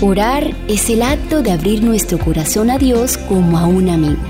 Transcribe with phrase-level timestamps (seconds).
[0.00, 4.22] Orar es el acto de abrir nuestro corazón a Dios como a un amigo.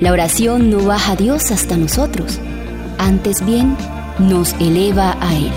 [0.00, 2.40] La oración no baja a Dios hasta nosotros,
[2.98, 3.76] antes bien
[4.18, 5.52] nos eleva a Él.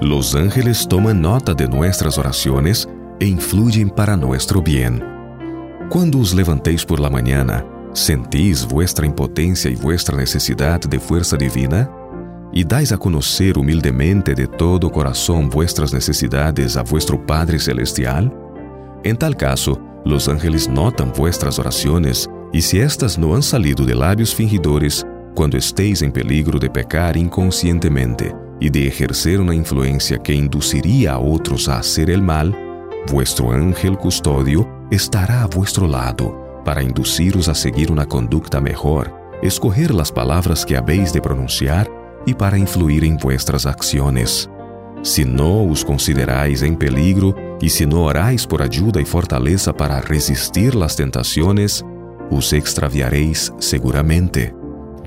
[0.00, 2.88] Los ángeles toman nota de nuestras oraciones
[3.20, 5.04] e influyen para nuestro bien.
[5.88, 11.88] Cuando os levantéis por la mañana, ¿sentís vuestra impotencia y vuestra necesidad de fuerza divina?
[12.52, 18.32] Y dais a conocer humildemente de todo corazón vuestras necesidades a vuestro Padre Celestial?
[19.04, 23.94] En tal caso, los ángeles notan vuestras oraciones y si éstas no han salido de
[23.94, 30.34] labios fingidores, cuando estéis en peligro de pecar inconscientemente y de ejercer una influencia que
[30.34, 32.56] induciría a otros a hacer el mal,
[33.10, 39.94] vuestro ángel custodio estará a vuestro lado para induciros a seguir una conducta mejor, escoger
[39.94, 41.88] las palabras que habéis de pronunciar
[42.26, 44.48] y para influir en vuestras acciones.
[45.02, 50.00] Si no os consideráis en peligro y si no oráis por ayuda y fortaleza para
[50.00, 51.84] resistir las tentaciones,
[52.30, 54.54] os extraviaréis seguramente.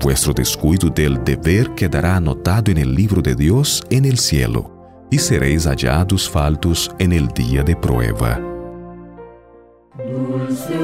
[0.00, 5.18] Vuestro descuido del deber quedará anotado en el libro de Dios en el cielo, y
[5.18, 8.40] seréis hallados faltos en el día de prueba.
[9.96, 10.74] Dulce